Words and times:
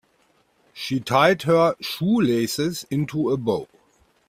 She 0.73 0.99
tied 0.99 1.43
her 1.43 1.75
shoelaces 1.79 2.87
into 2.89 3.29
a 3.29 3.37
bow. 3.37 3.67